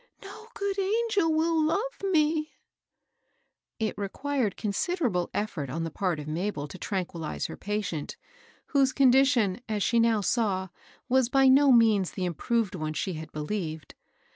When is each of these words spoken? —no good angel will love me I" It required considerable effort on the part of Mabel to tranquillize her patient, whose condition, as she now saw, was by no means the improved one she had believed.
—no 0.23 0.47
good 0.55 0.79
angel 0.79 1.31
will 1.31 1.61
love 1.63 2.01
me 2.05 2.49
I" 2.49 2.53
It 3.89 3.97
required 3.99 4.57
considerable 4.57 5.29
effort 5.31 5.69
on 5.69 5.83
the 5.83 5.91
part 5.91 6.19
of 6.19 6.27
Mabel 6.27 6.67
to 6.69 6.79
tranquillize 6.79 7.45
her 7.45 7.55
patient, 7.55 8.17
whose 8.65 8.93
condition, 8.93 9.61
as 9.69 9.83
she 9.83 9.99
now 9.99 10.21
saw, 10.21 10.69
was 11.07 11.29
by 11.29 11.47
no 11.49 11.71
means 11.71 12.13
the 12.13 12.25
improved 12.25 12.73
one 12.73 12.93
she 12.93 13.13
had 13.13 13.31
believed. 13.31 13.93